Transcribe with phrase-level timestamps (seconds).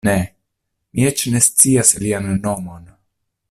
[0.07, 0.13] Ne;
[0.95, 2.93] mi eĉ ne scias lian nomon.